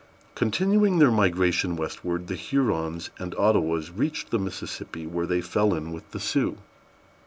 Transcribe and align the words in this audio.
Continuing 0.33 0.97
their 0.97 1.11
migration 1.11 1.75
westward, 1.75 2.25
the 2.25 2.33
Hurons 2.33 3.11
and 3.19 3.35
Ottawas 3.35 3.91
reached 3.91 4.31
the 4.31 4.39
Mississippi, 4.39 5.05
where 5.05 5.27
they 5.27 5.41
fell 5.41 5.75
in 5.75 5.91
with 5.91 6.09
the 6.09 6.19
Sioux. 6.19 6.57